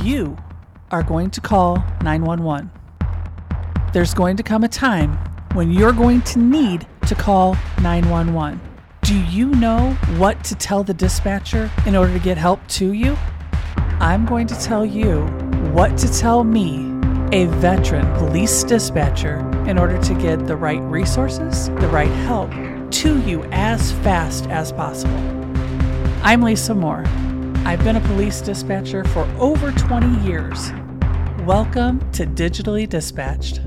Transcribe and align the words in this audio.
You 0.00 0.38
are 0.90 1.02
going 1.02 1.30
to 1.32 1.40
call 1.42 1.76
911. 2.02 2.70
There's 3.92 4.14
going 4.14 4.38
to 4.38 4.42
come 4.42 4.64
a 4.64 4.68
time 4.68 5.18
when 5.52 5.70
you're 5.70 5.92
going 5.92 6.22
to 6.22 6.38
need 6.38 6.86
to 7.08 7.14
call 7.14 7.58
911. 7.82 8.58
Do 9.02 9.14
you 9.14 9.48
know 9.48 9.92
what 10.16 10.42
to 10.44 10.54
tell 10.54 10.82
the 10.82 10.94
dispatcher 10.94 11.70
in 11.84 11.94
order 11.94 12.10
to 12.10 12.18
get 12.18 12.38
help 12.38 12.66
to 12.68 12.92
you? 12.92 13.18
I'm 14.00 14.24
going 14.24 14.46
to 14.46 14.58
tell 14.58 14.86
you 14.86 15.26
what 15.74 15.98
to 15.98 16.10
tell 16.10 16.42
me, 16.42 16.86
a 17.32 17.44
veteran 17.58 18.10
police 18.16 18.64
dispatcher, 18.64 19.46
in 19.68 19.78
order 19.78 20.00
to 20.00 20.14
get 20.14 20.46
the 20.46 20.56
right 20.56 20.80
resources, 20.80 21.66
the 21.66 21.88
right 21.88 22.10
help 22.24 22.50
to 22.92 23.20
you 23.20 23.44
as 23.52 23.92
fast 23.92 24.46
as 24.46 24.72
possible. 24.72 25.18
I'm 26.22 26.40
Lisa 26.40 26.74
Moore. 26.74 27.04
I've 27.64 27.82
been 27.84 27.94
a 27.94 28.00
police 28.00 28.40
dispatcher 28.40 29.04
for 29.04 29.22
over 29.38 29.70
20 29.70 30.26
years. 30.26 30.72
Welcome 31.46 32.00
to 32.10 32.26
Digitally 32.26 32.88
Dispatched. 32.88 33.60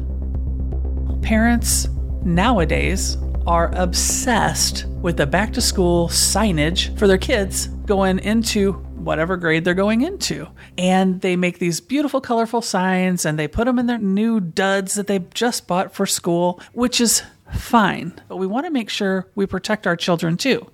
Parents 1.22 1.88
nowadays 2.26 3.17
are 3.48 3.72
obsessed 3.73 4.86
with 5.02 5.16
the 5.16 5.26
back 5.26 5.53
to 5.53 5.62
school 5.62 6.09
signage 6.09 6.95
for 7.00 7.08
their 7.08 7.17
kids 7.17 7.67
going 7.67 8.20
into 8.20 8.73
whatever 8.73 9.38
grade 9.38 9.63
they're 9.63 9.73
going 9.73 10.02
into. 10.02 10.45
And 10.77 11.22
they 11.22 11.38
make 11.38 11.59
these 11.59 11.80
beautiful, 11.80 12.20
colorful 12.20 12.62
signs 12.62 13.25
and 13.25 13.39
they 13.39 13.48
put 13.48 13.64
them 13.64 13.80
in 13.80 13.86
their 13.86 13.98
new 13.98 14.41
duds 14.41 14.95
that 14.95 15.08
they 15.08 15.20
just 15.34 15.67
bought 15.67 15.95
for 15.95 16.05
school, 16.05 16.59
which 16.73 17.00
is 17.00 17.23
fine. 17.53 18.14
But 18.27 18.38
we 18.38 18.45
want 18.45 18.66
to 18.66 18.72
make 18.72 18.89
sure 18.89 19.31
we 19.36 19.45
protect 19.45 19.88
our 19.88 19.95
children 19.95 20.36
too. 20.36 20.70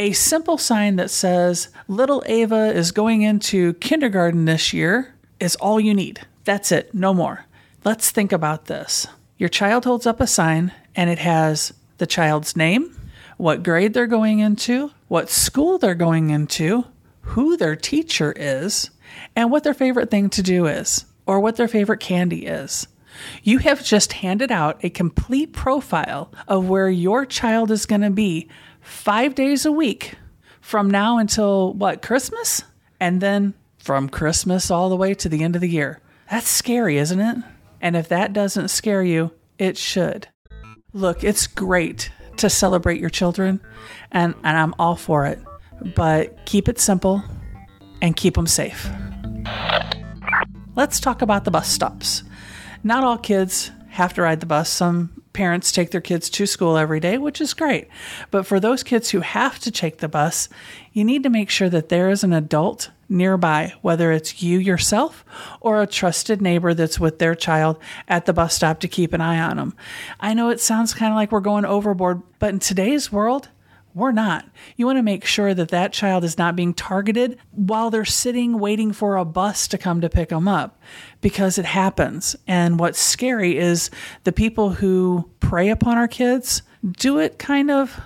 A 0.00 0.12
simple 0.12 0.56
sign 0.56 0.96
that 0.96 1.10
says, 1.10 1.68
Little 1.86 2.22
Ava 2.24 2.72
is 2.74 2.90
going 2.90 3.20
into 3.20 3.74
kindergarten 3.74 4.46
this 4.46 4.72
year 4.72 5.14
is 5.38 5.56
all 5.56 5.78
you 5.78 5.92
need. 5.92 6.20
That's 6.44 6.72
it, 6.72 6.94
no 6.94 7.12
more. 7.12 7.44
Let's 7.84 8.10
think 8.10 8.32
about 8.32 8.64
this. 8.64 9.06
Your 9.36 9.50
child 9.50 9.84
holds 9.84 10.06
up 10.06 10.18
a 10.18 10.26
sign 10.26 10.72
and 10.96 11.10
it 11.10 11.18
has 11.18 11.74
the 11.98 12.06
child's 12.06 12.56
name, 12.56 12.96
what 13.36 13.62
grade 13.62 13.92
they're 13.92 14.06
going 14.06 14.38
into, 14.38 14.90
what 15.08 15.28
school 15.28 15.76
they're 15.76 15.94
going 15.94 16.30
into, 16.30 16.86
who 17.20 17.58
their 17.58 17.76
teacher 17.76 18.32
is, 18.34 18.88
and 19.36 19.50
what 19.50 19.64
their 19.64 19.74
favorite 19.74 20.10
thing 20.10 20.30
to 20.30 20.42
do 20.42 20.64
is, 20.64 21.04
or 21.26 21.40
what 21.40 21.56
their 21.56 21.68
favorite 21.68 22.00
candy 22.00 22.46
is. 22.46 22.88
You 23.42 23.58
have 23.58 23.84
just 23.84 24.14
handed 24.14 24.50
out 24.50 24.82
a 24.84 24.90
complete 24.90 25.52
profile 25.52 26.32
of 26.48 26.68
where 26.68 26.88
your 26.88 27.26
child 27.26 27.70
is 27.70 27.86
going 27.86 28.00
to 28.02 28.10
be 28.10 28.48
five 28.80 29.34
days 29.34 29.64
a 29.64 29.72
week 29.72 30.14
from 30.60 30.90
now 30.90 31.18
until 31.18 31.72
what, 31.74 32.02
Christmas? 32.02 32.62
And 32.98 33.20
then 33.20 33.54
from 33.78 34.08
Christmas 34.08 34.70
all 34.70 34.88
the 34.88 34.96
way 34.96 35.14
to 35.14 35.28
the 35.28 35.42
end 35.42 35.54
of 35.54 35.60
the 35.60 35.68
year. 35.68 36.00
That's 36.30 36.48
scary, 36.48 36.98
isn't 36.98 37.20
it? 37.20 37.38
And 37.80 37.96
if 37.96 38.08
that 38.08 38.32
doesn't 38.32 38.68
scare 38.68 39.02
you, 39.02 39.32
it 39.58 39.76
should. 39.76 40.28
Look, 40.92 41.24
it's 41.24 41.46
great 41.46 42.10
to 42.36 42.50
celebrate 42.50 43.00
your 43.00 43.10
children, 43.10 43.60
and, 44.10 44.34
and 44.42 44.56
I'm 44.56 44.74
all 44.78 44.96
for 44.96 45.26
it, 45.26 45.38
but 45.94 46.46
keep 46.46 46.68
it 46.68 46.78
simple 46.78 47.22
and 48.02 48.16
keep 48.16 48.34
them 48.34 48.46
safe. 48.46 48.88
Let's 50.74 51.00
talk 51.00 51.22
about 51.22 51.44
the 51.44 51.50
bus 51.50 51.70
stops. 51.70 52.22
Not 52.82 53.04
all 53.04 53.18
kids 53.18 53.70
have 53.90 54.14
to 54.14 54.22
ride 54.22 54.40
the 54.40 54.46
bus. 54.46 54.70
Some 54.70 55.22
parents 55.32 55.70
take 55.70 55.90
their 55.90 56.00
kids 56.00 56.28
to 56.30 56.46
school 56.46 56.76
every 56.76 57.00
day, 57.00 57.18
which 57.18 57.40
is 57.40 57.54
great. 57.54 57.88
But 58.30 58.46
for 58.46 58.58
those 58.58 58.82
kids 58.82 59.10
who 59.10 59.20
have 59.20 59.58
to 59.60 59.70
take 59.70 59.98
the 59.98 60.08
bus, 60.08 60.48
you 60.92 61.04
need 61.04 61.22
to 61.22 61.30
make 61.30 61.50
sure 61.50 61.68
that 61.68 61.88
there 61.88 62.10
is 62.10 62.24
an 62.24 62.32
adult 62.32 62.90
nearby, 63.08 63.72
whether 63.82 64.12
it's 64.12 64.42
you 64.42 64.58
yourself 64.58 65.24
or 65.60 65.82
a 65.82 65.86
trusted 65.86 66.40
neighbor 66.40 66.74
that's 66.74 67.00
with 67.00 67.18
their 67.18 67.34
child 67.34 67.78
at 68.08 68.26
the 68.26 68.32
bus 68.32 68.54
stop 68.54 68.80
to 68.80 68.88
keep 68.88 69.12
an 69.12 69.20
eye 69.20 69.40
on 69.40 69.56
them. 69.56 69.74
I 70.18 70.34
know 70.34 70.50
it 70.50 70.60
sounds 70.60 70.94
kind 70.94 71.12
of 71.12 71.16
like 71.16 71.32
we're 71.32 71.40
going 71.40 71.64
overboard, 71.64 72.22
but 72.38 72.50
in 72.50 72.58
today's 72.60 73.12
world, 73.12 73.48
we're 74.00 74.12
not. 74.12 74.48
You 74.76 74.86
want 74.86 74.98
to 74.98 75.02
make 75.02 75.24
sure 75.24 75.54
that 75.54 75.68
that 75.68 75.92
child 75.92 76.24
is 76.24 76.38
not 76.38 76.56
being 76.56 76.74
targeted 76.74 77.38
while 77.52 77.90
they're 77.90 78.04
sitting 78.04 78.58
waiting 78.58 78.92
for 78.92 79.16
a 79.16 79.24
bus 79.24 79.68
to 79.68 79.78
come 79.78 80.00
to 80.00 80.08
pick 80.08 80.30
them 80.30 80.48
up 80.48 80.80
because 81.20 81.58
it 81.58 81.64
happens. 81.64 82.34
And 82.46 82.78
what's 82.78 82.98
scary 82.98 83.56
is 83.56 83.90
the 84.24 84.32
people 84.32 84.70
who 84.70 85.30
prey 85.40 85.68
upon 85.68 85.98
our 85.98 86.08
kids 86.08 86.62
do 86.92 87.18
it 87.18 87.38
kind 87.38 87.70
of 87.70 88.00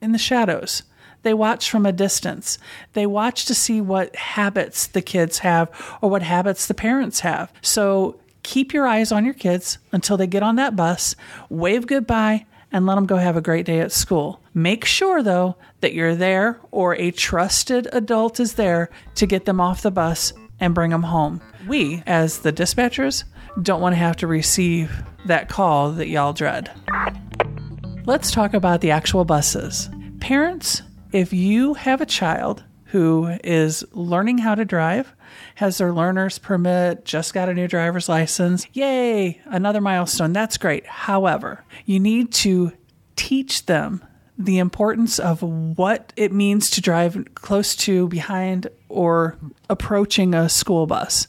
in 0.00 0.12
the 0.12 0.18
shadows. 0.18 0.82
They 1.22 1.34
watch 1.34 1.70
from 1.70 1.84
a 1.84 1.92
distance. 1.92 2.58
They 2.92 3.06
watch 3.06 3.46
to 3.46 3.54
see 3.54 3.80
what 3.80 4.14
habits 4.14 4.86
the 4.86 5.02
kids 5.02 5.38
have 5.38 5.70
or 6.00 6.10
what 6.10 6.22
habits 6.22 6.66
the 6.66 6.74
parents 6.74 7.20
have. 7.20 7.52
So 7.60 8.20
keep 8.42 8.72
your 8.72 8.86
eyes 8.86 9.12
on 9.12 9.24
your 9.24 9.34
kids 9.34 9.78
until 9.92 10.16
they 10.16 10.26
get 10.26 10.42
on 10.42 10.56
that 10.56 10.76
bus, 10.76 11.16
wave 11.48 11.86
goodbye, 11.86 12.46
and 12.72 12.86
let 12.86 12.96
them 12.96 13.06
go 13.06 13.16
have 13.16 13.36
a 13.36 13.40
great 13.40 13.66
day 13.66 13.80
at 13.80 13.92
school. 13.92 14.42
Make 14.54 14.84
sure, 14.84 15.22
though, 15.22 15.56
that 15.80 15.94
you're 15.94 16.14
there 16.14 16.60
or 16.70 16.94
a 16.94 17.10
trusted 17.10 17.88
adult 17.92 18.40
is 18.40 18.54
there 18.54 18.90
to 19.14 19.26
get 19.26 19.44
them 19.44 19.60
off 19.60 19.82
the 19.82 19.90
bus 19.90 20.32
and 20.60 20.74
bring 20.74 20.90
them 20.90 21.04
home. 21.04 21.40
We, 21.66 22.02
as 22.06 22.38
the 22.38 22.52
dispatchers, 22.52 23.24
don't 23.62 23.80
want 23.80 23.94
to 23.94 23.98
have 23.98 24.16
to 24.16 24.26
receive 24.26 24.90
that 25.26 25.48
call 25.48 25.92
that 25.92 26.08
y'all 26.08 26.32
dread. 26.32 26.70
Let's 28.04 28.30
talk 28.30 28.54
about 28.54 28.80
the 28.80 28.90
actual 28.90 29.24
buses. 29.24 29.90
Parents, 30.20 30.82
if 31.12 31.32
you 31.32 31.74
have 31.74 32.00
a 32.00 32.06
child 32.06 32.64
who 32.86 33.36
is 33.44 33.84
learning 33.92 34.38
how 34.38 34.54
to 34.54 34.64
drive, 34.64 35.14
has 35.56 35.78
their 35.78 35.92
learner's 35.92 36.38
permit, 36.38 37.04
just 37.04 37.34
got 37.34 37.48
a 37.48 37.54
new 37.54 37.68
driver's 37.68 38.08
license. 38.08 38.66
Yay, 38.72 39.40
another 39.46 39.80
milestone. 39.80 40.32
That's 40.32 40.56
great. 40.56 40.86
However, 40.86 41.64
you 41.84 42.00
need 42.00 42.32
to 42.34 42.72
teach 43.16 43.66
them 43.66 44.04
the 44.38 44.58
importance 44.58 45.18
of 45.18 45.42
what 45.42 46.12
it 46.16 46.32
means 46.32 46.70
to 46.70 46.80
drive 46.80 47.24
close 47.34 47.74
to, 47.74 48.06
behind, 48.06 48.68
or 48.88 49.36
approaching 49.68 50.32
a 50.32 50.48
school 50.48 50.86
bus. 50.86 51.26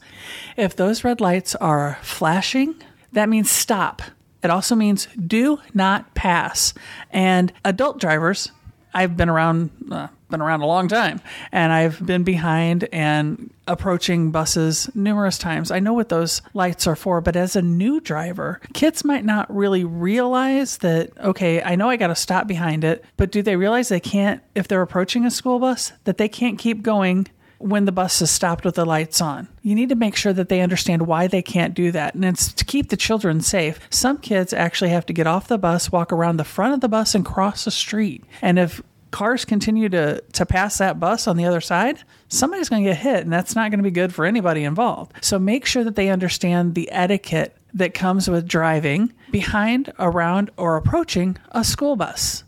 If 0.55 0.75
those 0.75 1.03
red 1.03 1.19
lights 1.19 1.55
are 1.55 1.97
flashing, 2.03 2.75
that 3.13 3.27
means 3.27 3.49
stop. 3.49 4.03
It 4.43 4.51
also 4.51 4.75
means 4.75 5.07
do 5.15 5.59
not 5.73 6.13
pass. 6.13 6.73
And 7.09 7.51
adult 7.65 7.99
drivers, 7.99 8.51
I've 8.93 9.17
been 9.17 9.29
around 9.29 9.71
uh, 9.91 10.07
been 10.29 10.41
around 10.41 10.61
a 10.61 10.67
long 10.67 10.87
time 10.87 11.21
and 11.51 11.71
I've 11.71 12.03
been 12.05 12.23
behind 12.23 12.87
and 12.91 13.51
approaching 13.67 14.31
buses 14.31 14.89
numerous 14.95 15.37
times. 15.37 15.71
I 15.71 15.79
know 15.79 15.93
what 15.93 16.09
those 16.09 16.41
lights 16.53 16.87
are 16.87 16.95
for, 16.95 17.21
but 17.21 17.35
as 17.35 17.55
a 17.55 17.61
new 17.61 17.99
driver, 17.99 18.61
kids 18.73 19.03
might 19.03 19.25
not 19.25 19.53
really 19.53 19.83
realize 19.83 20.77
that 20.79 21.11
okay, 21.19 21.61
I 21.61 21.75
know 21.75 21.89
I 21.89 21.97
got 21.97 22.07
to 22.07 22.15
stop 22.15 22.47
behind 22.47 22.83
it, 22.83 23.03
but 23.17 23.31
do 23.31 23.41
they 23.41 23.55
realize 23.55 23.89
they 23.89 23.99
can't 23.99 24.41
if 24.55 24.67
they're 24.67 24.81
approaching 24.81 25.25
a 25.25 25.31
school 25.31 25.59
bus 25.59 25.91
that 26.03 26.17
they 26.17 26.29
can't 26.29 26.57
keep 26.57 26.81
going 26.81 27.27
when 27.59 27.85
the 27.85 27.91
bus 27.91 28.21
is 28.21 28.31
stopped 28.31 28.65
with 28.65 28.75
the 28.75 28.85
lights 28.85 29.21
on. 29.21 29.47
You 29.61 29.75
need 29.75 29.89
to 29.89 29.95
make 29.95 30.15
sure 30.15 30.33
that 30.33 30.49
they 30.49 30.61
understand 30.61 31.05
why 31.05 31.27
they 31.27 31.41
can't 31.41 31.73
do 31.73 31.91
that. 31.91 32.15
And 32.15 32.25
it's 32.25 32.51
to 32.53 32.65
keep 32.65 32.89
the 32.89 32.97
children 32.97 33.41
safe. 33.41 33.79
Some 33.89 34.17
kids 34.17 34.53
actually 34.53 34.89
have 34.91 35.05
to 35.07 35.13
get 35.13 35.27
off 35.27 35.47
the 35.49 35.57
bus, 35.57 35.91
walk 35.91 36.11
around 36.11 36.37
the 36.37 36.45
front 36.45 36.73
of 36.73 36.81
the 36.81 36.87
bus, 36.87 37.13
and 37.13 37.25
cross 37.25 37.65
the 37.65 37.71
street. 37.71 38.23
And 38.41 38.57
if 38.57 38.81
cars 39.11 39.45
continue 39.45 39.89
to, 39.89 40.21
to 40.33 40.45
pass 40.45 40.77
that 40.77 40.99
bus 40.99 41.27
on 41.27 41.37
the 41.37 41.45
other 41.45 41.61
side, 41.61 41.99
somebody's 42.27 42.69
going 42.69 42.83
to 42.83 42.89
get 42.89 42.97
hit, 42.97 43.23
and 43.23 43.33
that's 43.33 43.55
not 43.55 43.71
going 43.71 43.79
to 43.79 43.83
be 43.83 43.91
good 43.91 44.13
for 44.13 44.25
anybody 44.25 44.63
involved. 44.63 45.13
So 45.21 45.39
make 45.39 45.65
sure 45.65 45.83
that 45.83 45.95
they 45.95 46.09
understand 46.09 46.75
the 46.75 46.91
etiquette 46.91 47.55
that 47.73 47.93
comes 47.93 48.29
with 48.29 48.47
driving 48.47 49.13
behind, 49.31 49.93
around, 49.99 50.51
or 50.57 50.75
approaching 50.75 51.37
a 51.51 51.63
school 51.63 51.95
bus. 51.95 52.43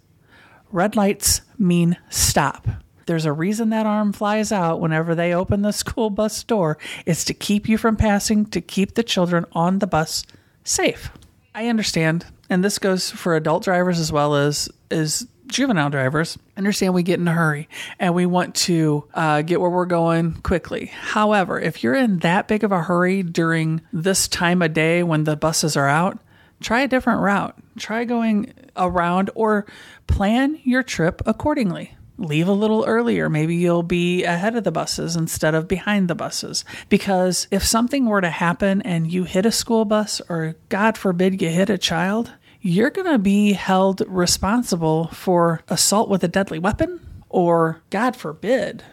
Red 0.71 0.95
lights 0.95 1.41
mean 1.57 1.97
stop. 2.09 2.67
There's 3.07 3.25
a 3.25 3.33
reason 3.33 3.69
that 3.69 3.85
arm 3.85 4.13
flies 4.13 4.51
out 4.51 4.79
whenever 4.79 5.15
they 5.15 5.33
open 5.33 5.63
the 5.63 5.73
school 5.73 6.09
bus 6.09 6.43
door. 6.43 6.77
It's 7.05 7.25
to 7.25 7.33
keep 7.33 7.67
you 7.67 7.77
from 7.77 7.97
passing, 7.97 8.45
to 8.47 8.61
keep 8.61 8.93
the 8.93 9.03
children 9.03 9.45
on 9.51 9.79
the 9.79 9.87
bus 9.87 10.23
safe. 10.63 11.11
I 11.53 11.67
understand, 11.67 12.25
and 12.49 12.63
this 12.63 12.79
goes 12.79 13.11
for 13.11 13.35
adult 13.35 13.63
drivers 13.63 13.99
as 13.99 14.11
well 14.11 14.35
as 14.35 14.69
as 14.89 15.27
juvenile 15.51 15.89
drivers. 15.89 16.37
Understand 16.57 16.93
we 16.93 17.03
get 17.03 17.19
in 17.19 17.27
a 17.27 17.33
hurry 17.33 17.69
and 17.99 18.15
we 18.15 18.25
want 18.25 18.55
to 18.55 19.05
uh, 19.13 19.41
get 19.43 19.61
where 19.61 19.69
we're 19.69 19.85
going 19.85 20.33
quickly. 20.41 20.87
However, 20.87 21.59
if 21.59 21.83
you're 21.83 21.95
in 21.95 22.19
that 22.19 22.47
big 22.47 22.63
of 22.63 22.71
a 22.71 22.81
hurry 22.81 23.21
during 23.21 23.81
this 23.93 24.27
time 24.27 24.61
of 24.61 24.73
day 24.73 25.03
when 25.03 25.25
the 25.25 25.35
buses 25.35 25.77
are 25.77 25.87
out, 25.87 26.19
try 26.61 26.81
a 26.81 26.87
different 26.87 27.21
route. 27.21 27.55
Try 27.77 28.05
going 28.05 28.53
around 28.75 29.29
or 29.35 29.65
plan 30.07 30.59
your 30.63 30.83
trip 30.83 31.21
accordingly 31.25 31.95
leave 32.21 32.47
a 32.47 32.53
little 32.53 32.85
earlier. 32.85 33.29
Maybe 33.29 33.55
you'll 33.55 33.83
be 33.83 34.23
ahead 34.23 34.55
of 34.55 34.63
the 34.63 34.71
buses 34.71 35.15
instead 35.15 35.55
of 35.55 35.67
behind 35.67 36.07
the 36.07 36.15
buses. 36.15 36.63
Because 36.89 37.47
if 37.51 37.65
something 37.65 38.05
were 38.05 38.21
to 38.21 38.29
happen 38.29 38.81
and 38.83 39.11
you 39.11 39.23
hit 39.23 39.45
a 39.45 39.51
school 39.51 39.85
bus, 39.85 40.21
or 40.29 40.55
God 40.69 40.97
forbid 40.97 41.41
you 41.41 41.49
hit 41.49 41.69
a 41.69 41.77
child, 41.77 42.31
you're 42.61 42.91
going 42.91 43.11
to 43.11 43.17
be 43.17 43.53
held 43.53 44.03
responsible 44.07 45.07
for 45.07 45.61
assault 45.67 46.09
with 46.09 46.23
a 46.23 46.27
deadly 46.27 46.59
weapon, 46.59 46.99
or 47.27 47.81
God 47.89 48.15
forbid, 48.15 48.83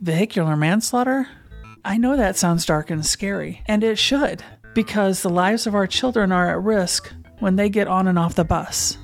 vehicular 0.00 0.56
manslaughter. 0.56 1.28
I 1.82 1.96
know 1.96 2.16
that 2.16 2.36
sounds 2.36 2.66
dark 2.66 2.90
and 2.90 3.06
scary, 3.06 3.62
and 3.66 3.82
it 3.82 3.98
should, 3.98 4.42
because 4.74 5.22
the 5.22 5.30
lives 5.30 5.66
of 5.66 5.74
our 5.74 5.86
children 5.86 6.30
are 6.30 6.50
at 6.50 6.62
risk 6.62 7.10
when 7.38 7.56
they 7.56 7.70
get 7.70 7.88
on 7.88 8.06
and 8.06 8.18
off 8.18 8.34
the 8.34 8.44
bus. 8.44 8.98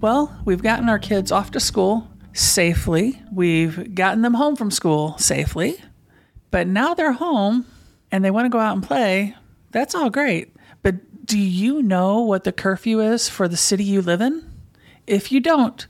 Well, 0.00 0.40
we've 0.44 0.62
gotten 0.62 0.88
our 0.88 1.00
kids 1.00 1.32
off 1.32 1.50
to 1.52 1.60
school 1.60 2.06
safely. 2.32 3.20
We've 3.32 3.96
gotten 3.96 4.22
them 4.22 4.34
home 4.34 4.54
from 4.54 4.70
school 4.70 5.18
safely. 5.18 5.82
But 6.52 6.68
now 6.68 6.94
they're 6.94 7.12
home 7.12 7.66
and 8.12 8.24
they 8.24 8.30
want 8.30 8.44
to 8.44 8.50
go 8.50 8.60
out 8.60 8.76
and 8.76 8.82
play. 8.82 9.34
That's 9.72 9.96
all 9.96 10.08
great. 10.08 10.54
Do 11.28 11.38
you 11.38 11.82
know 11.82 12.20
what 12.20 12.44
the 12.44 12.52
curfew 12.52 13.00
is 13.00 13.28
for 13.28 13.48
the 13.48 13.56
city 13.58 13.84
you 13.84 14.00
live 14.00 14.22
in? 14.22 14.50
If 15.06 15.30
you 15.30 15.40
don't, 15.40 15.86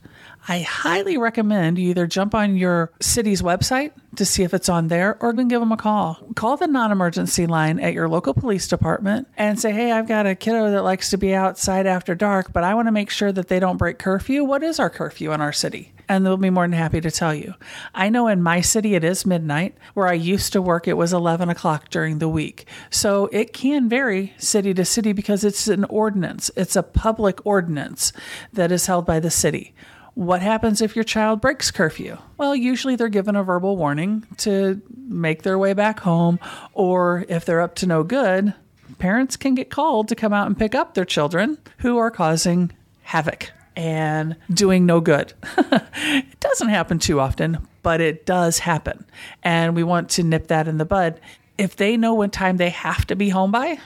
I 0.48 0.62
highly 0.62 1.16
recommend 1.16 1.78
you 1.78 1.90
either 1.90 2.08
jump 2.08 2.34
on 2.34 2.56
your 2.56 2.90
city's 3.00 3.40
website 3.40 3.92
to 4.16 4.24
see 4.24 4.42
if 4.42 4.52
it's 4.52 4.68
on 4.68 4.88
there 4.88 5.16
or 5.20 5.32
then 5.32 5.46
give 5.46 5.60
them 5.60 5.70
a 5.70 5.76
call. 5.76 6.18
Call 6.34 6.56
the 6.56 6.66
non 6.66 6.90
emergency 6.90 7.46
line 7.46 7.78
at 7.78 7.92
your 7.92 8.08
local 8.08 8.34
police 8.34 8.66
department 8.66 9.28
and 9.36 9.60
say, 9.60 9.70
Hey, 9.70 9.92
I've 9.92 10.08
got 10.08 10.26
a 10.26 10.34
kiddo 10.34 10.72
that 10.72 10.82
likes 10.82 11.10
to 11.10 11.16
be 11.16 11.32
outside 11.32 11.86
after 11.86 12.16
dark, 12.16 12.52
but 12.52 12.64
I 12.64 12.74
want 12.74 12.88
to 12.88 12.92
make 12.92 13.08
sure 13.08 13.30
that 13.30 13.46
they 13.46 13.60
don't 13.60 13.76
break 13.76 14.00
curfew. 14.00 14.42
What 14.42 14.64
is 14.64 14.80
our 14.80 14.90
curfew 14.90 15.30
in 15.30 15.40
our 15.40 15.52
city? 15.52 15.92
And 16.08 16.24
they'll 16.24 16.36
be 16.36 16.50
more 16.50 16.64
than 16.64 16.72
happy 16.72 17.00
to 17.00 17.10
tell 17.10 17.34
you. 17.34 17.54
I 17.94 18.08
know 18.08 18.28
in 18.28 18.42
my 18.42 18.60
city 18.60 18.94
it 18.94 19.04
is 19.04 19.26
midnight. 19.26 19.76
Where 19.94 20.08
I 20.08 20.14
used 20.14 20.52
to 20.54 20.62
work, 20.62 20.88
it 20.88 20.96
was 20.96 21.12
11 21.12 21.48
o'clock 21.48 21.90
during 21.90 22.18
the 22.18 22.28
week. 22.28 22.66
So 22.90 23.26
it 23.32 23.52
can 23.52 23.88
vary 23.88 24.32
city 24.38 24.72
to 24.74 24.84
city 24.84 25.12
because 25.12 25.44
it's 25.44 25.68
an 25.68 25.84
ordinance, 25.84 26.50
it's 26.56 26.76
a 26.76 26.82
public 26.82 27.44
ordinance 27.44 28.12
that 28.52 28.72
is 28.72 28.86
held 28.86 29.06
by 29.06 29.20
the 29.20 29.30
city. 29.30 29.74
What 30.14 30.42
happens 30.42 30.80
if 30.80 30.96
your 30.96 31.04
child 31.04 31.40
breaks 31.40 31.70
curfew? 31.70 32.18
Well, 32.38 32.56
usually 32.56 32.96
they're 32.96 33.08
given 33.08 33.36
a 33.36 33.44
verbal 33.44 33.76
warning 33.76 34.26
to 34.38 34.82
make 35.06 35.42
their 35.42 35.58
way 35.58 35.74
back 35.74 36.00
home, 36.00 36.40
or 36.72 37.24
if 37.28 37.44
they're 37.44 37.60
up 37.60 37.76
to 37.76 37.86
no 37.86 38.02
good, 38.02 38.52
parents 38.98 39.36
can 39.36 39.54
get 39.54 39.70
called 39.70 40.08
to 40.08 40.16
come 40.16 40.32
out 40.32 40.48
and 40.48 40.58
pick 40.58 40.74
up 40.74 40.94
their 40.94 41.04
children 41.04 41.58
who 41.78 41.98
are 41.98 42.10
causing 42.10 42.72
havoc 43.02 43.52
and 43.78 44.34
doing 44.52 44.84
no 44.86 45.00
good. 45.00 45.32
it 45.56 46.40
doesn't 46.40 46.68
happen 46.68 46.98
too 46.98 47.20
often, 47.20 47.66
but 47.84 48.00
it 48.00 48.26
does 48.26 48.58
happen. 48.58 49.06
And 49.44 49.76
we 49.76 49.84
want 49.84 50.10
to 50.10 50.24
nip 50.24 50.48
that 50.48 50.66
in 50.66 50.78
the 50.78 50.84
bud. 50.84 51.20
If 51.56 51.76
they 51.76 51.96
know 51.96 52.12
what 52.12 52.32
time 52.32 52.56
they 52.56 52.70
have 52.70 53.06
to 53.06 53.14
be 53.14 53.28
home 53.28 53.52
by, 53.52 53.78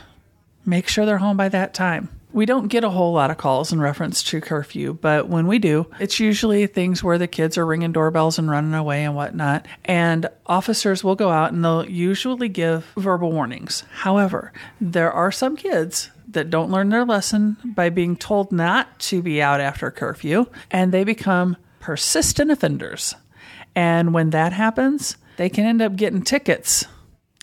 make 0.65 0.89
sure 0.89 1.05
they're 1.05 1.19
home 1.19 1.37
by 1.37 1.51
that 1.51 1.75
time. 1.75 2.09
We 2.33 2.47
don't 2.47 2.69
get 2.69 2.85
a 2.85 2.89
whole 2.89 3.13
lot 3.13 3.31
of 3.31 3.37
calls 3.37 3.71
in 3.71 3.83
reference 3.83 4.23
to 4.23 4.41
curfew, 4.41 4.95
but 4.95 5.29
when 5.29 5.47
we 5.47 5.59
do, 5.59 5.87
it's 6.01 6.19
usually 6.19 6.67
things 6.67 7.05
where 7.05 7.19
the 7.19 7.27
kids 7.27 7.59
are 7.59 7.67
ringing 7.67 7.93
doorbells 7.93 8.39
and 8.39 8.51
running 8.51 8.73
away 8.73 9.05
and 9.05 9.15
whatnot. 9.15 9.67
And 9.85 10.27
officers 10.47 11.05
will 11.05 11.17
go 11.17 11.29
out 11.29 11.53
and 11.53 11.63
they'll 11.63 11.85
usually 11.85 12.49
give 12.49 12.87
verbal 12.97 13.31
warnings. 13.31 13.85
However, 13.93 14.55
there 14.81 15.13
are 15.13 15.31
some 15.31 15.55
kids 15.55 16.11
that 16.33 16.51
don't 16.51 16.71
learn 16.71 16.89
their 16.89 17.05
lesson 17.05 17.57
by 17.65 17.89
being 17.89 18.17
told 18.17 18.53
not 18.53 18.99
to 19.01 19.23
be 19.23 19.41
out 19.41 19.61
after 19.61 19.91
curfew, 19.91 20.47
and 20.71 20.93
they 20.93 21.05
become 21.05 21.57
persistent 21.81 22.51
offenders. 22.51 23.15
And 23.75 24.13
when 24.13 24.31
that 24.31 24.53
happens, 24.53 25.17
they 25.37 25.49
can 25.49 25.65
end 25.65 25.83
up 25.83 25.97
getting 25.97 26.23
tickets, 26.23 26.85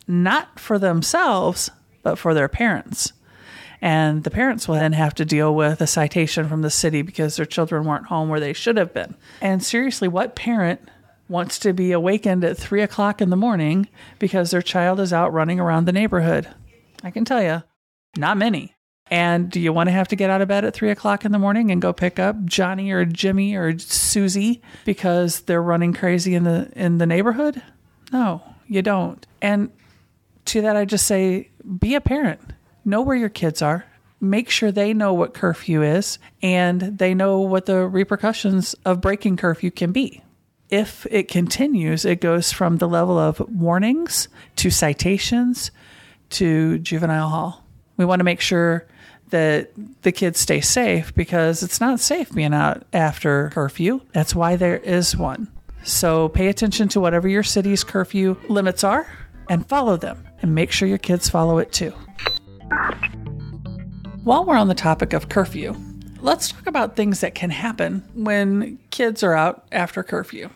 not 0.07 0.59
for 0.59 0.77
themselves, 0.80 1.71
but 2.03 2.18
for 2.18 2.33
their 2.33 2.47
parents. 2.47 3.13
And 3.81 4.24
the 4.24 4.31
parents 4.31 4.68
will 4.68 4.75
then 4.75 4.94
have 4.94 5.15
to 5.15 5.25
deal 5.25 5.56
with 5.56 5.80
a 5.81 5.88
citation 5.88 6.50
from 6.50 6.62
the 6.62 6.69
city 6.69 7.01
because 7.01 7.36
their 7.36 7.45
children 7.45 7.86
weren't 7.86 8.07
home 8.07 8.30
where 8.30 8.39
they 8.39 8.53
should 8.53 8.77
have 8.77 8.94
been. 8.94 9.15
And 9.41 9.63
seriously, 9.63 10.07
what 10.07 10.36
parent 10.36 10.81
wants 11.30 11.59
to 11.59 11.71
be 11.71 11.91
awakened 11.91 12.44
at 12.44 12.57
three 12.57 12.81
o'clock 12.81 13.21
in 13.21 13.30
the 13.30 13.36
morning 13.38 13.88
because 14.18 14.51
their 14.51 14.62
child 14.62 15.00
is 15.00 15.13
out 15.13 15.31
running 15.31 15.59
around 15.59 15.86
the 15.86 15.94
neighborhood? 15.94 16.47
I 17.03 17.12
can 17.12 17.24
tell 17.24 17.41
you, 17.41 17.63
not 18.18 18.38
many. 18.38 18.75
And 19.11 19.50
do 19.50 19.59
you 19.59 19.73
want 19.73 19.88
to 19.88 19.91
have 19.91 20.07
to 20.09 20.15
get 20.15 20.29
out 20.29 20.41
of 20.41 20.47
bed 20.47 20.65
at 20.65 20.73
three 20.73 20.91
o'clock 20.91 21.25
in 21.25 21.31
the 21.31 21.39
morning 21.39 21.71
and 21.71 21.81
go 21.81 21.94
pick 21.94 22.19
up 22.19 22.45
Johnny 22.45 22.91
or 22.91 23.06
Jimmy 23.06 23.56
or 23.56 23.77
Susie 23.79 24.61
because 24.85 25.41
they're 25.41 25.61
running 25.61 25.94
crazy 25.94 26.35
in 26.35 26.44
the 26.44 26.71
in 26.75 27.00
the 27.00 27.07
neighborhood? 27.07 27.61
No, 28.11 28.44
you 28.67 28.81
don't. 28.81 29.25
And 29.41 29.71
to 30.45 30.61
that 30.61 30.75
I 30.75 30.85
just 30.85 31.07
say 31.07 31.50
be 31.79 31.95
a 31.95 32.01
parent 32.01 32.39
know 32.85 33.01
where 33.01 33.15
your 33.15 33.29
kids 33.29 33.61
are, 33.61 33.85
make 34.21 34.50
sure 34.50 34.71
they 34.71 34.94
know 34.94 35.13
what 35.13 35.33
curfew 35.33 35.81
is, 35.81 36.19
and 36.41 36.81
they 36.81 37.13
know 37.13 37.39
what 37.39 37.65
the 37.65 37.88
repercussions 37.88 38.73
of 38.85 39.01
breaking 39.01 39.38
curfew 39.38 39.71
can 39.71 39.91
be. 39.91 40.23
If 40.69 41.07
it 41.09 41.27
continues, 41.27 42.05
it 42.05 42.21
goes 42.21 42.51
from 42.51 42.77
the 42.77 42.88
level 42.88 43.17
of 43.17 43.39
warnings 43.39 44.27
to 44.57 44.69
citations 44.69 45.71
to 46.31 46.77
juvenile 46.79 47.29
hall. 47.29 47.65
We 47.97 48.05
want 48.05 48.19
to 48.19 48.23
make 48.23 48.41
sure 48.41 48.88
that 49.29 49.71
the 50.01 50.11
kids 50.11 50.39
stay 50.39 50.61
safe 50.61 51.13
because 51.15 51.63
it's 51.63 51.79
not 51.79 51.99
safe 51.99 52.31
being 52.31 52.53
out 52.53 52.83
after 52.93 53.49
curfew. 53.49 54.01
That's 54.13 54.35
why 54.35 54.55
there 54.55 54.77
is 54.77 55.15
one. 55.15 55.47
So 55.83 56.29
pay 56.29 56.47
attention 56.47 56.89
to 56.89 56.99
whatever 56.99 57.27
your 57.27 57.43
city's 57.43 57.83
curfew 57.83 58.37
limits 58.47 58.83
are 58.83 59.07
and 59.49 59.67
follow 59.67 59.97
them 59.97 60.27
and 60.41 60.53
make 60.53 60.71
sure 60.71 60.87
your 60.87 60.97
kids 60.97 61.29
follow 61.29 61.57
it 61.57 61.71
too. 61.71 61.93
While 64.23 64.45
we're 64.45 64.57
on 64.57 64.67
the 64.67 64.75
topic 64.75 65.13
of 65.13 65.29
curfew, 65.29 65.75
let's 66.19 66.51
talk 66.51 66.67
about 66.67 66.95
things 66.95 67.21
that 67.21 67.35
can 67.35 67.49
happen 67.49 68.03
when 68.13 68.77
kids 68.91 69.23
are 69.23 69.33
out 69.33 69.65
after 69.71 70.03
curfew. 70.03 70.49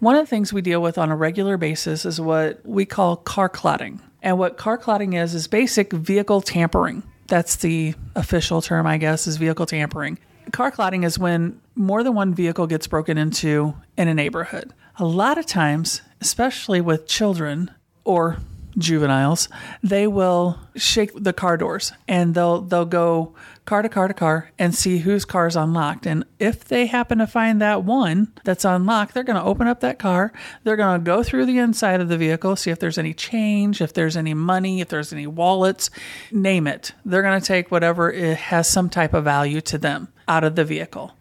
One 0.00 0.16
of 0.16 0.22
the 0.22 0.30
things 0.30 0.52
we 0.52 0.62
deal 0.62 0.82
with 0.82 0.98
on 0.98 1.10
a 1.10 1.16
regular 1.16 1.56
basis 1.56 2.04
is 2.04 2.20
what 2.20 2.64
we 2.66 2.84
call 2.84 3.16
car 3.16 3.48
clouting. 3.48 4.00
And 4.22 4.38
what 4.38 4.56
car 4.56 4.78
clouting 4.78 5.12
is, 5.12 5.34
is 5.34 5.46
basic 5.46 5.92
vehicle 5.92 6.40
tampering. 6.40 7.04
That's 7.26 7.56
the 7.56 7.94
official 8.14 8.62
term, 8.62 8.86
I 8.86 8.98
guess, 8.98 9.26
is 9.26 9.36
vehicle 9.36 9.66
tampering. 9.66 10.18
Car 10.52 10.70
clouting 10.70 11.04
is 11.04 11.18
when 11.18 11.60
more 11.74 12.02
than 12.02 12.14
one 12.14 12.34
vehicle 12.34 12.66
gets 12.66 12.86
broken 12.86 13.16
into 13.16 13.74
in 13.96 14.08
a 14.08 14.14
neighborhood. 14.14 14.72
A 14.98 15.04
lot 15.04 15.38
of 15.38 15.46
times, 15.46 16.02
especially 16.20 16.80
with 16.80 17.06
children 17.06 17.70
or 18.04 18.38
juveniles, 18.76 19.48
they 19.82 20.06
will 20.06 20.58
shake 20.74 21.10
the 21.14 21.32
car 21.32 21.56
doors 21.56 21.92
and 22.08 22.34
they'll 22.34 22.60
they'll 22.60 22.84
go 22.84 23.34
car 23.64 23.82
to 23.82 23.88
car 23.88 24.08
to 24.08 24.14
car 24.14 24.50
and 24.58 24.74
see 24.74 24.98
whose 24.98 25.24
car 25.24 25.46
is 25.46 25.56
unlocked. 25.56 26.06
And 26.06 26.24
if 26.38 26.64
they 26.64 26.86
happen 26.86 27.18
to 27.18 27.26
find 27.26 27.60
that 27.60 27.84
one 27.84 28.32
that's 28.44 28.64
unlocked, 28.64 29.14
they're 29.14 29.22
going 29.22 29.38
to 29.38 29.44
open 29.44 29.68
up 29.68 29.80
that 29.80 29.98
car. 29.98 30.32
They're 30.64 30.76
going 30.76 31.00
to 31.00 31.04
go 31.04 31.22
through 31.22 31.46
the 31.46 31.58
inside 31.58 32.00
of 32.00 32.08
the 32.08 32.18
vehicle, 32.18 32.56
see 32.56 32.70
if 32.70 32.80
there's 32.80 32.98
any 32.98 33.14
change, 33.14 33.80
if 33.80 33.92
there's 33.92 34.16
any 34.16 34.34
money, 34.34 34.80
if 34.80 34.88
there's 34.88 35.12
any 35.12 35.26
wallets, 35.26 35.90
name 36.32 36.66
it. 36.66 36.92
They're 37.04 37.22
going 37.22 37.40
to 37.40 37.46
take 37.46 37.70
whatever 37.70 38.10
it 38.10 38.36
has 38.36 38.68
some 38.68 38.90
type 38.90 39.14
of 39.14 39.24
value 39.24 39.60
to 39.62 39.78
them 39.78 40.08
out 40.26 40.44
of 40.44 40.56
the 40.56 40.64
vehicle. 40.64 41.12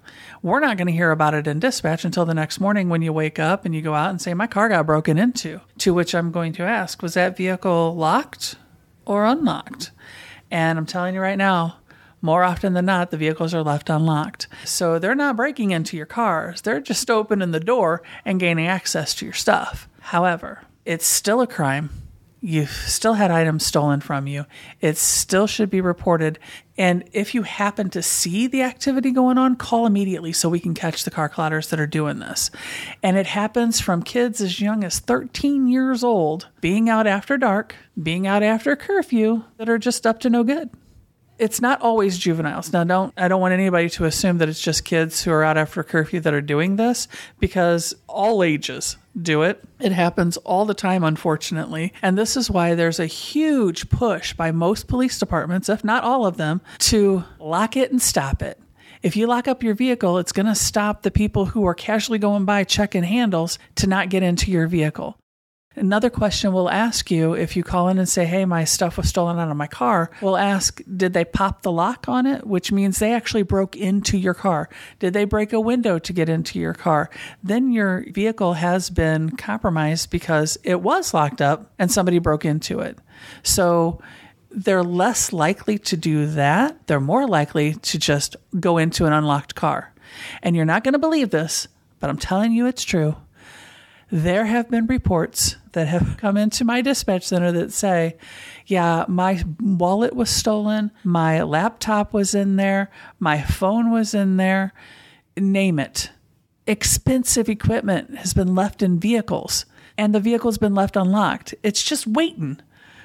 We're 0.44 0.60
not 0.60 0.78
going 0.78 0.88
to 0.88 0.94
hear 0.94 1.12
about 1.12 1.36
it 1.36 1.46
in 1.46 1.60
dispatch 1.60 2.04
until 2.04 2.26
the 2.26 2.34
next 2.34 2.60
morning 2.60 2.90
when 2.90 3.04
you 3.04 3.14
wake 3.14 3.38
up 3.38 3.64
and 3.64 3.76
you 3.76 3.82
go 3.84 3.94
out 3.94 4.10
and 4.10 4.20
say, 4.20 4.34
My 4.34 4.48
car 4.48 4.70
got 4.70 4.88
broken 4.88 5.20
into. 5.20 5.62
To 5.80 5.94
which 5.94 6.16
I'm 6.16 6.32
going 6.32 6.52
to 6.54 6.64
ask, 6.64 7.04
Was 7.04 7.14
that 7.14 7.38
vehicle 7.38 7.96
locked 7.96 8.56
or 9.06 9.26
unlocked? 9.26 9.92
And 10.50 10.80
I'm 10.80 10.88
telling 10.88 11.14
you 11.14 11.22
right 11.22 11.38
now, 11.38 11.78
more 12.24 12.44
often 12.44 12.74
than 12.74 12.86
not, 12.86 13.12
the 13.12 13.18
vehicles 13.18 13.54
are 13.54 13.62
left 13.62 13.90
unlocked. 13.90 14.48
So 14.66 14.98
they're 14.98 15.14
not 15.14 15.36
breaking 15.36 15.72
into 15.72 15.96
your 15.96 16.08
cars, 16.08 16.62
they're 16.62 16.82
just 16.82 17.12
opening 17.12 17.52
the 17.52 17.60
door 17.60 18.02
and 18.26 18.40
gaining 18.40 18.66
access 18.66 19.14
to 19.16 19.26
your 19.26 19.36
stuff. 19.36 19.88
However, 20.00 20.64
it's 20.86 21.06
still 21.06 21.42
a 21.42 21.48
crime 21.48 21.92
you've 22.42 22.72
still 22.72 23.14
had 23.14 23.30
items 23.30 23.66
stolen 23.66 24.02
from 24.02 24.26
you. 24.26 24.46
It 24.82 24.98
still 24.98 25.46
should 25.46 25.70
be 25.70 25.80
reported. 25.80 26.40
And 26.78 27.08
if 27.14 27.36
you 27.36 27.44
happen 27.44 27.92
to 27.92 28.02
see 28.02 28.48
the 28.48 28.64
activity 28.64 29.12
going 29.12 29.38
on, 29.38 29.56
call 29.56 29.86
immediately 29.86 30.34
so 30.34 30.50
we 30.50 30.60
can 30.60 30.74
catch 30.74 31.04
the 31.04 31.12
car 31.12 31.30
clouters 31.30 31.70
that 31.70 31.80
are 31.80 31.88
doing 31.88 32.20
this. 32.20 32.50
And 33.04 33.16
it 33.16 33.28
happens 33.28 33.80
from 33.80 34.02
kids 34.02 34.42
as 34.42 34.60
young 34.60 34.84
as 34.84 35.00
13 35.00 35.68
years 35.68 36.04
old 36.04 36.48
being 36.60 36.90
out 36.90 37.06
after 37.06 37.38
dark, 37.38 37.76
being 38.02 38.26
out 38.26 38.42
after 38.42 38.76
curfew 38.76 39.44
that 39.58 39.70
are 39.70 39.78
just 39.78 40.08
up 40.08 40.20
to 40.22 40.30
no 40.30 40.44
good 40.44 40.72
it's 41.42 41.60
not 41.60 41.82
always 41.82 42.20
juveniles. 42.20 42.72
Now, 42.72 42.84
don't 42.84 43.14
I 43.18 43.28
don't 43.28 43.42
want 43.42 43.54
anybody 43.54 43.90
to 43.90 44.06
assume 44.06 44.38
that 44.38 44.48
it's 44.48 44.62
just 44.62 44.86
kids 44.86 45.24
who 45.24 45.32
are 45.32 45.44
out 45.44 45.58
after 45.58 45.82
curfew 45.82 46.20
that 46.20 46.36
are 46.36 46.42
doing 46.42 46.76
this 46.76 47.08
because 47.40 47.96
all 48.08 48.44
ages 48.44 48.96
do 49.20 49.42
it. 49.42 49.62
It 49.80 49.92
happens 49.92 50.38
all 50.38 50.66
the 50.66 50.76
time, 50.76 51.04
unfortunately. 51.04 51.94
And 52.04 52.16
this 52.16 52.38
is 52.38 52.52
why 52.52 52.76
there's 52.76 53.00
a 53.00 53.08
huge 53.08 53.90
push 53.90 54.34
by 54.34 54.52
most 54.52 54.88
police 54.88 55.18
departments, 55.18 55.68
if 55.68 55.84
not 55.84 56.04
all 56.04 56.28
of 56.28 56.38
them, 56.38 56.62
to 56.80 57.24
lock 57.40 57.76
it 57.76 57.92
and 57.92 58.00
stop 58.00 58.44
it. 58.44 58.60
If 59.02 59.16
you 59.16 59.26
lock 59.26 59.48
up 59.48 59.64
your 59.64 59.74
vehicle, 59.74 60.20
it's 60.20 60.32
going 60.32 60.46
to 60.46 60.54
stop 60.54 61.02
the 61.02 61.10
people 61.10 61.48
who 61.48 61.66
are 61.66 61.74
casually 61.74 62.20
going 62.20 62.46
by 62.46 62.64
checking 62.66 63.02
handles 63.02 63.58
to 63.78 63.88
not 63.88 64.10
get 64.10 64.22
into 64.22 64.52
your 64.52 64.68
vehicle. 64.68 65.18
Another 65.74 66.10
question 66.10 66.52
we'll 66.52 66.70
ask 66.70 67.10
you 67.10 67.34
if 67.34 67.56
you 67.56 67.64
call 67.64 67.88
in 67.88 67.98
and 67.98 68.10
say, 68.10 68.26
Hey, 68.26 68.44
my 68.44 68.66
stuff 68.66 68.98
was 68.98 69.08
stolen 69.08 69.40
out 69.40 69.50
of 69.50 69.56
my 69.56 69.68
car, 69.68 70.12
we'll 70.22 70.36
ask, 70.36 70.82
Did 70.98 71.14
they 71.14 71.24
pop 71.24 71.62
the 71.62 71.72
lock 71.72 72.10
on 72.10 72.26
it? 72.26 72.46
Which 72.46 72.74
means 72.74 73.00
they 73.00 73.14
actually 73.14 73.44
broke 73.44 73.78
into 73.78 74.18
your 74.18 74.34
car. 74.34 74.68
Did 75.00 75.14
they 75.14 75.24
break 75.24 75.54
a 75.54 75.62
window 75.62 75.98
to 75.98 76.12
get 76.12 76.28
into 76.28 76.60
your 76.60 76.74
car? 76.74 77.10
Then 77.42 77.72
your 77.72 78.06
vehicle 78.12 78.56
has 78.56 78.90
been 78.90 79.38
compromised 79.38 80.10
because 80.10 80.58
it 80.64 80.82
was 80.82 81.14
locked 81.14 81.42
up 81.42 81.72
and 81.80 81.90
somebody 81.90 82.20
broke 82.20 82.44
into 82.44 82.82
it. 82.82 82.98
So 83.44 84.02
they're 84.50 84.84
less 84.84 85.32
likely 85.32 85.80
to 85.80 85.96
do 85.96 86.26
that. 86.28 86.88
They're 86.88 87.00
more 87.00 87.26
likely 87.28 87.76
to 87.76 87.98
just 87.98 88.36
go 88.60 88.78
into 88.78 89.06
an 89.06 89.14
unlocked 89.14 89.56
car. 89.56 89.94
And 90.44 90.54
you're 90.54 90.66
not 90.66 90.84
going 90.84 90.94
to 90.94 91.00
believe 91.00 91.30
this, 91.30 91.70
but 92.02 92.10
I'm 92.10 92.18
telling 92.18 92.52
you 92.52 92.66
it's 92.66 92.84
true. 92.84 93.16
There 94.12 94.46
have 94.46 94.70
been 94.70 94.88
reports 94.88 95.56
that 95.72 95.88
have 95.88 96.18
come 96.18 96.36
into 96.36 96.66
my 96.66 96.82
dispatch 96.82 97.26
center 97.26 97.54
that 97.54 97.72
say, 97.72 98.18
yeah, 98.66 99.06
my 99.08 99.42
wallet 99.62 100.14
was 100.14 100.30
stolen, 100.30 100.92
my 101.06 101.42
laptop 101.44 102.12
was 102.12 102.36
in 102.36 102.58
there, 102.58 102.92
my 103.20 103.42
phone 103.42 103.90
was 103.90 104.14
in 104.14 104.36
there, 104.36 104.74
name 105.38 105.80
it. 105.80 106.12
Expensive 106.68 107.48
equipment 107.48 108.18
has 108.18 108.34
been 108.34 108.54
left 108.54 108.82
in 108.82 109.00
vehicles, 109.00 109.66
and 109.98 110.14
the 110.14 110.20
vehicle's 110.20 110.58
been 110.58 110.76
left 110.76 110.98
unlocked. 110.98 111.56
It's 111.64 111.82
just 111.82 112.06
waiting 112.06 112.60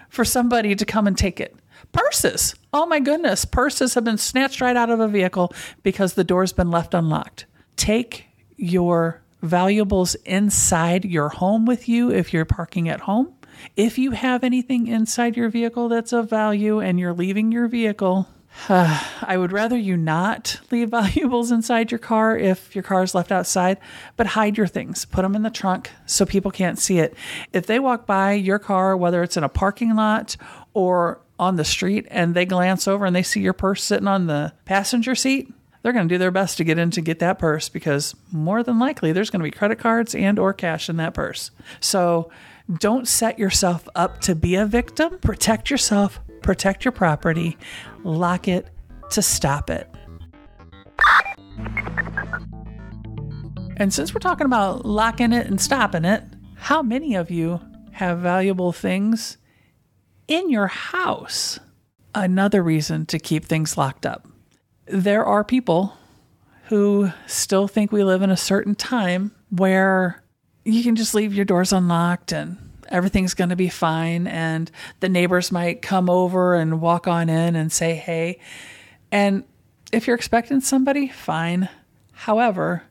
for 0.08 0.24
somebody 0.24 0.74
to 0.74 0.84
come 0.84 1.06
and 1.06 1.16
take 1.16 1.38
it. 1.38 1.54
Purses. 1.92 2.56
Oh 2.72 2.84
my 2.84 2.98
goodness. 2.98 3.44
Purses 3.44 3.94
have 3.94 4.04
been 4.04 4.18
snatched 4.18 4.60
right 4.60 4.76
out 4.76 4.90
of 4.90 4.98
a 4.98 5.06
vehicle 5.06 5.52
because 5.84 6.14
the 6.14 6.24
door's 6.24 6.52
been 6.52 6.70
left 6.70 6.94
unlocked. 6.94 7.46
Take 7.76 8.26
your 8.56 9.22
valuables 9.46 10.14
inside 10.16 11.04
your 11.04 11.28
home 11.28 11.64
with 11.66 11.88
you 11.88 12.10
if 12.10 12.32
you're 12.32 12.44
parking 12.44 12.88
at 12.88 13.00
home. 13.00 13.32
If 13.76 13.98
you 13.98 14.10
have 14.12 14.44
anything 14.44 14.86
inside 14.86 15.36
your 15.36 15.48
vehicle 15.48 15.88
that's 15.88 16.12
of 16.12 16.28
value 16.28 16.80
and 16.80 17.00
you're 17.00 17.14
leaving 17.14 17.52
your 17.52 17.68
vehicle, 17.68 18.28
uh, 18.68 19.02
I 19.22 19.36
would 19.36 19.52
rather 19.52 19.76
you 19.76 19.96
not 19.96 20.60
leave 20.70 20.90
valuables 20.90 21.50
inside 21.50 21.90
your 21.90 21.98
car 21.98 22.36
if 22.36 22.74
your 22.74 22.82
car 22.82 23.02
is 23.02 23.14
left 23.14 23.32
outside, 23.32 23.78
but 24.16 24.28
hide 24.28 24.56
your 24.56 24.66
things. 24.66 25.04
Put 25.04 25.22
them 25.22 25.34
in 25.34 25.42
the 25.42 25.50
trunk 25.50 25.90
so 26.06 26.26
people 26.26 26.50
can't 26.50 26.78
see 26.78 26.98
it. 26.98 27.14
If 27.52 27.66
they 27.66 27.78
walk 27.78 28.06
by 28.06 28.32
your 28.32 28.58
car, 28.58 28.96
whether 28.96 29.22
it's 29.22 29.36
in 29.36 29.44
a 29.44 29.48
parking 29.48 29.94
lot 29.94 30.36
or 30.74 31.20
on 31.38 31.56
the 31.56 31.64
street, 31.64 32.06
and 32.10 32.34
they 32.34 32.46
glance 32.46 32.88
over 32.88 33.04
and 33.04 33.14
they 33.14 33.22
see 33.22 33.40
your 33.40 33.52
purse 33.52 33.84
sitting 33.84 34.08
on 34.08 34.26
the 34.26 34.54
passenger 34.64 35.14
seat, 35.14 35.52
they're 35.86 35.92
going 35.92 36.08
to 36.08 36.12
do 36.12 36.18
their 36.18 36.32
best 36.32 36.56
to 36.56 36.64
get 36.64 36.80
in 36.80 36.90
to 36.90 37.00
get 37.00 37.20
that 37.20 37.38
purse 37.38 37.68
because 37.68 38.16
more 38.32 38.64
than 38.64 38.76
likely 38.76 39.12
there's 39.12 39.30
going 39.30 39.38
to 39.38 39.44
be 39.44 39.52
credit 39.52 39.78
cards 39.78 40.16
and 40.16 40.36
or 40.36 40.52
cash 40.52 40.88
in 40.88 40.96
that 40.96 41.14
purse. 41.14 41.52
So 41.78 42.28
don't 42.80 43.06
set 43.06 43.38
yourself 43.38 43.88
up 43.94 44.20
to 44.22 44.34
be 44.34 44.56
a 44.56 44.66
victim. 44.66 45.20
Protect 45.20 45.70
yourself, 45.70 46.18
protect 46.42 46.84
your 46.84 46.90
property, 46.90 47.56
lock 48.02 48.48
it 48.48 48.68
to 49.10 49.22
stop 49.22 49.70
it. 49.70 49.88
And 53.76 53.94
since 53.94 54.12
we're 54.12 54.18
talking 54.18 54.46
about 54.46 54.84
locking 54.84 55.32
it 55.32 55.46
and 55.46 55.60
stopping 55.60 56.04
it, 56.04 56.24
how 56.56 56.82
many 56.82 57.14
of 57.14 57.30
you 57.30 57.60
have 57.92 58.18
valuable 58.18 58.72
things 58.72 59.36
in 60.26 60.50
your 60.50 60.66
house? 60.66 61.60
Another 62.12 62.60
reason 62.60 63.06
to 63.06 63.20
keep 63.20 63.44
things 63.44 63.78
locked 63.78 64.04
up 64.04 64.26
there 64.86 65.24
are 65.24 65.44
people 65.44 65.96
who 66.68 67.10
still 67.26 67.68
think 67.68 67.92
we 67.92 68.04
live 68.04 68.22
in 68.22 68.30
a 68.30 68.36
certain 68.36 68.74
time 68.74 69.32
where 69.50 70.22
you 70.64 70.82
can 70.82 70.96
just 70.96 71.14
leave 71.14 71.34
your 71.34 71.44
doors 71.44 71.72
unlocked 71.72 72.32
and 72.32 72.56
everything's 72.88 73.34
going 73.34 73.50
to 73.50 73.56
be 73.56 73.68
fine 73.68 74.26
and 74.26 74.70
the 75.00 75.08
neighbors 75.08 75.52
might 75.52 75.82
come 75.82 76.08
over 76.08 76.54
and 76.54 76.80
walk 76.80 77.06
on 77.06 77.28
in 77.28 77.56
and 77.56 77.70
say 77.72 77.94
hey. 77.94 78.38
And 79.10 79.44
if 79.92 80.06
you're 80.06 80.16
expecting 80.16 80.60
somebody 80.60 81.08
fine. 81.08 81.68
However 82.12 82.82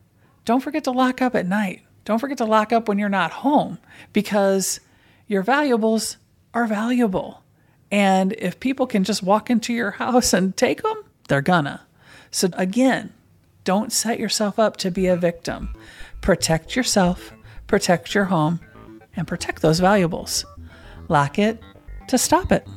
don't 0.44 0.60
forget 0.60 0.84
to 0.84 0.92
lock 0.92 1.20
up 1.20 1.34
at 1.34 1.44
night. 1.44 1.82
Don't 2.04 2.20
forget 2.20 2.38
to 2.38 2.44
lock 2.44 2.72
up 2.72 2.88
when 2.88 2.98
you're 2.98 3.08
not 3.08 3.32
home 3.32 3.78
because 4.12 4.78
your 5.26 5.42
valuables 5.42 6.18
are 6.54 6.68
valuable. 6.68 7.42
And 7.90 8.32
if 8.38 8.60
people 8.60 8.86
can 8.86 9.02
just 9.02 9.24
walk 9.24 9.50
into 9.50 9.72
your 9.72 9.90
house 9.92 10.32
and 10.32 10.56
take 10.56 10.82
them 10.82 11.02
they're 11.28 11.42
gonna 11.42 11.85
so, 12.36 12.50
again, 12.52 13.14
don't 13.64 13.90
set 13.90 14.20
yourself 14.20 14.58
up 14.58 14.76
to 14.76 14.90
be 14.90 15.06
a 15.06 15.16
victim. 15.16 15.74
Protect 16.20 16.76
yourself, 16.76 17.32
protect 17.66 18.14
your 18.14 18.26
home, 18.26 18.60
and 19.16 19.26
protect 19.26 19.62
those 19.62 19.80
valuables. 19.80 20.44
Lock 21.08 21.38
it 21.38 21.62
to 22.08 22.18
stop 22.18 22.52
it. 22.52 22.68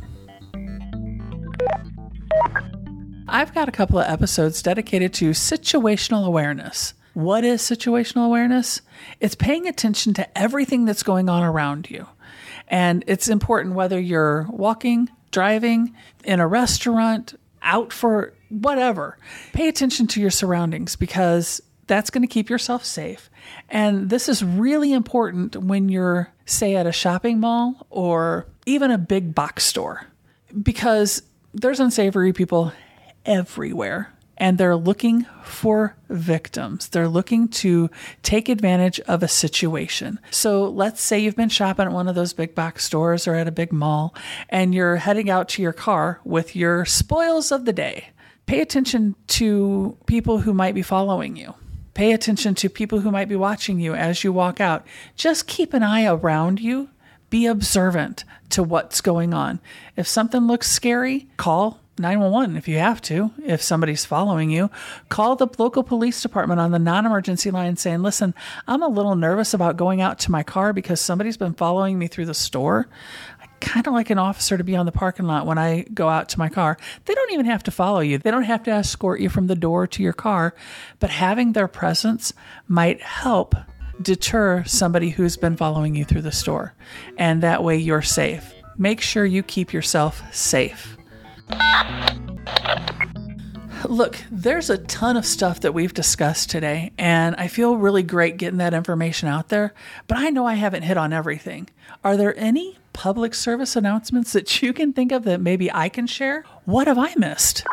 I've 3.27 3.53
got 3.53 3.67
a 3.67 3.73
couple 3.73 3.99
of 3.99 4.07
episodes 4.07 4.61
dedicated 4.61 5.13
to 5.15 5.31
situational 5.31 6.25
awareness. 6.25 6.93
What 7.13 7.43
is 7.43 7.61
situational 7.61 8.27
awareness? 8.27 8.79
It's 9.19 9.35
paying 9.35 9.67
attention 9.67 10.13
to 10.13 10.37
everything 10.37 10.85
that's 10.85 11.03
going 11.03 11.27
on 11.27 11.43
around 11.43 11.89
you. 11.89 12.07
And 12.69 13.03
it's 13.07 13.27
important 13.27 13.75
whether 13.75 13.99
you're 13.99 14.47
walking, 14.49 15.09
driving, 15.31 15.93
in 16.23 16.39
a 16.39 16.47
restaurant, 16.47 17.37
out 17.61 17.91
for 17.91 18.33
whatever. 18.49 19.17
Pay 19.53 19.67
attention 19.67 20.07
to 20.07 20.21
your 20.21 20.31
surroundings 20.31 20.95
because 20.95 21.61
that's 21.87 22.09
going 22.09 22.21
to 22.21 22.27
keep 22.27 22.49
yourself 22.49 22.85
safe. 22.85 23.29
And 23.67 24.09
this 24.09 24.29
is 24.29 24.43
really 24.43 24.93
important 24.93 25.55
when 25.55 25.89
you're, 25.89 26.31
say, 26.45 26.75
at 26.75 26.85
a 26.85 26.91
shopping 26.91 27.39
mall 27.39 27.87
or 27.89 28.47
even 28.65 28.91
a 28.91 28.97
big 28.97 29.33
box 29.33 29.63
store 29.63 30.05
because 30.61 31.23
there's 31.53 31.79
unsavory 31.79 32.31
people 32.31 32.71
everywhere 33.25 34.13
and 34.37 34.57
they're 34.57 34.75
looking 34.75 35.25
for 35.43 35.95
victims. 36.09 36.87
They're 36.89 37.09
looking 37.09 37.49
to 37.49 37.89
take 38.23 38.47
advantage 38.47 38.99
of 39.01 39.21
a 39.21 39.27
situation. 39.27 40.19
So 40.31 40.69
let's 40.69 41.01
say 41.01 41.19
you've 41.19 41.35
been 41.35 41.49
shopping 41.49 41.87
at 41.87 41.91
one 41.91 42.07
of 42.07 42.15
those 42.15 42.33
big 42.33 42.55
box 42.55 42.85
stores 42.85 43.27
or 43.27 43.35
at 43.35 43.47
a 43.47 43.51
big 43.51 43.73
mall 43.73 44.15
and 44.47 44.73
you're 44.73 44.95
heading 44.95 45.29
out 45.29 45.49
to 45.49 45.61
your 45.61 45.73
car 45.73 46.21
with 46.23 46.55
your 46.55 46.85
spoils 46.85 47.51
of 47.51 47.65
the 47.65 47.73
day. 47.73 48.09
Pay 48.49 48.61
attention 48.61 49.15
to 49.27 49.95
people 50.07 50.39
who 50.39 50.55
might 50.55 50.73
be 50.73 50.81
following 50.81 51.35
you. 51.35 51.53
Pay 51.93 52.13
attention 52.13 52.55
to 52.55 52.67
people 52.67 53.01
who 53.01 53.11
might 53.11 53.29
be 53.29 53.35
watching 53.35 53.79
you 53.79 53.93
as 53.93 54.23
you 54.23 54.33
walk 54.33 54.59
out. 54.59 54.87
Just 55.15 55.45
keep 55.45 55.71
an 55.71 55.83
eye 55.83 56.07
around 56.07 56.59
you. 56.59 56.89
Be 57.29 57.45
observant 57.45 58.23
to 58.49 58.63
what's 58.63 59.01
going 59.01 59.35
on. 59.35 59.59
If 59.95 60.07
something 60.07 60.47
looks 60.47 60.67
scary, 60.67 61.27
call 61.37 61.79
911 61.99 62.55
if 62.55 62.67
you 62.67 62.79
have 62.79 63.01
to. 63.03 63.31
If 63.45 63.61
somebody's 63.61 64.05
following 64.05 64.49
you, 64.49 64.71
call 65.09 65.35
the 65.35 65.47
local 65.59 65.83
police 65.83 66.19
department 66.19 66.59
on 66.59 66.71
the 66.71 66.79
non 66.79 67.05
emergency 67.05 67.51
line 67.51 67.75
saying, 67.75 68.01
Listen, 68.01 68.33
I'm 68.67 68.81
a 68.81 68.87
little 68.87 69.15
nervous 69.15 69.53
about 69.53 69.77
going 69.77 70.01
out 70.01 70.17
to 70.19 70.31
my 70.31 70.41
car 70.41 70.73
because 70.73 70.99
somebody's 70.99 71.37
been 71.37 71.53
following 71.53 71.99
me 71.99 72.07
through 72.07 72.25
the 72.25 72.33
store. 72.33 72.87
Kind 73.61 73.87
of 73.87 73.93
like 73.93 74.09
an 74.09 74.17
officer 74.17 74.57
to 74.57 74.63
be 74.63 74.75
on 74.75 74.85
the 74.85 74.91
parking 74.91 75.25
lot 75.25 75.45
when 75.45 75.57
I 75.57 75.83
go 75.93 76.09
out 76.09 76.29
to 76.29 76.39
my 76.39 76.49
car. 76.49 76.77
They 77.05 77.13
don't 77.13 77.33
even 77.33 77.45
have 77.45 77.63
to 77.63 77.71
follow 77.71 77.99
you, 77.99 78.17
they 78.17 78.31
don't 78.31 78.43
have 78.43 78.63
to 78.63 78.71
escort 78.71 79.19
you 79.19 79.29
from 79.29 79.47
the 79.47 79.55
door 79.55 79.87
to 79.87 80.03
your 80.03 80.13
car, 80.13 80.55
but 80.99 81.09
having 81.09 81.53
their 81.53 81.67
presence 81.67 82.33
might 82.67 83.01
help 83.01 83.55
deter 84.01 84.63
somebody 84.63 85.09
who's 85.09 85.37
been 85.37 85.57
following 85.57 85.95
you 85.95 86.05
through 86.05 86.21
the 86.21 86.31
store. 86.31 86.73
And 87.17 87.43
that 87.43 87.63
way 87.63 87.77
you're 87.77 88.01
safe. 88.01 88.53
Make 88.77 89.01
sure 89.01 89.25
you 89.25 89.43
keep 89.43 89.73
yourself 89.73 90.23
safe. 90.33 90.97
Look, 93.87 94.17
there's 94.29 94.69
a 94.69 94.77
ton 94.77 95.17
of 95.17 95.25
stuff 95.25 95.61
that 95.61 95.73
we've 95.73 95.93
discussed 95.93 96.49
today, 96.49 96.91
and 96.97 97.35
I 97.37 97.47
feel 97.47 97.77
really 97.77 98.03
great 98.03 98.37
getting 98.37 98.59
that 98.59 98.73
information 98.73 99.29
out 99.29 99.49
there, 99.49 99.73
but 100.07 100.17
I 100.17 100.29
know 100.29 100.45
I 100.45 100.55
haven't 100.55 100.83
hit 100.83 100.97
on 100.97 101.13
everything. 101.13 101.69
Are 102.03 102.17
there 102.17 102.37
any 102.37 102.77
public 102.99 103.33
service 103.33 103.77
announcements 103.77 104.33
that 104.33 104.61
you 104.61 104.73
can 104.73 104.91
think 104.91 105.13
of 105.13 105.23
that 105.23 105.39
maybe 105.39 105.71
I 105.71 105.87
can 105.87 106.05
share? 106.05 106.43
What 106.65 106.85
have 106.85 106.97
I 106.97 107.13
missed? 107.15 107.63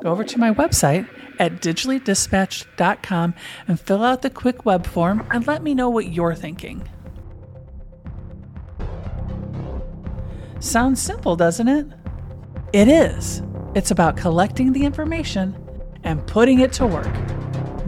Go 0.00 0.12
over 0.12 0.22
to 0.22 0.38
my 0.38 0.52
website 0.52 1.08
at 1.40 1.60
digitallydispatched.com 1.60 3.34
and 3.66 3.80
fill 3.80 4.04
out 4.04 4.22
the 4.22 4.30
quick 4.30 4.64
web 4.64 4.86
form 4.86 5.26
and 5.32 5.44
let 5.48 5.64
me 5.64 5.74
know 5.74 5.90
what 5.90 6.12
you're 6.12 6.36
thinking. 6.36 6.88
Sounds 10.60 11.02
simple, 11.02 11.34
doesn't 11.34 11.66
it? 11.66 11.88
It 12.72 12.86
is. 12.86 13.42
It's 13.74 13.90
about 13.90 14.16
collecting 14.16 14.72
the 14.72 14.84
information 14.84 15.56
and 16.04 16.24
putting 16.28 16.60
it 16.60 16.72
to 16.74 16.86
work. 16.86 17.12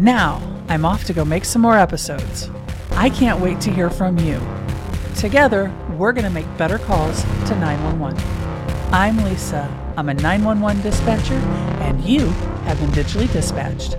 Now, 0.00 0.42
I'm 0.69 0.85
off 0.85 1.04
to 1.04 1.12
go 1.12 1.25
make 1.25 1.45
some 1.45 1.62
more 1.62 1.78
episodes. 1.78 2.50
I 2.90 3.09
can't 3.09 3.38
wait 3.38 3.61
to 3.61 3.71
hear 3.71 3.88
from 3.88 4.19
you. 4.19 4.40
Together, 5.14 5.73
we're 6.00 6.12
going 6.12 6.25
to 6.25 6.30
make 6.30 6.47
better 6.57 6.78
calls 6.78 7.23
to 7.23 7.54
911. 7.57 8.16
I'm 8.90 9.19
Lisa. 9.19 9.69
I'm 9.99 10.09
a 10.09 10.14
911 10.14 10.80
dispatcher, 10.80 11.35
and 11.85 12.02
you 12.02 12.30
have 12.64 12.80
been 12.80 12.88
digitally 12.88 13.30
dispatched. 13.30 13.99